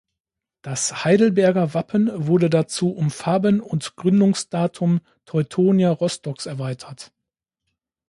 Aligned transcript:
Das 0.63 1.03
Heidelberger 1.05 1.75
Wappen 1.75 2.09
wurde 2.25 2.49
dazu 2.49 2.89
um 2.89 3.11
Farben 3.11 3.59
und 3.59 3.95
Gründungsdatum 3.97 5.01
Teutonia 5.25 5.91
Rostocks 5.91 6.47
erweitert. 6.47 7.13